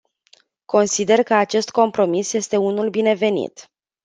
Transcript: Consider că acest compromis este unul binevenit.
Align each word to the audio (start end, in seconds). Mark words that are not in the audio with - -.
Consider 0.65 1.23
că 1.23 1.33
acest 1.33 1.69
compromis 1.69 2.33
este 2.33 2.57
unul 2.57 2.89
binevenit. 2.89 3.71